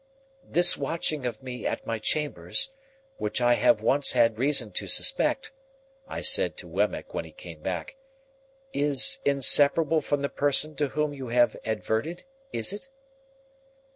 [0.43, 2.71] "This watching of me at my chambers
[3.17, 5.51] (which I have once had reason to suspect),"
[6.07, 7.97] I said to Wemmick when he came back,
[8.73, 12.89] "is inseparable from the person to whom you have adverted; is it?"